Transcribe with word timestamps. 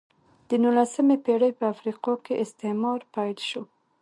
د 0.49 0.51
نولسمې 0.63 1.17
پېړۍ 1.25 1.51
په 1.59 1.65
افریقا 1.73 2.13
کې 2.25 2.39
استعمار 2.43 2.99
پیل 3.13 3.37
شو. 3.49 3.63